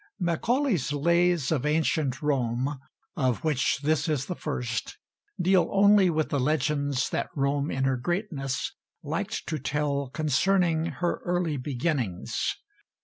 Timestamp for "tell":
9.59-10.09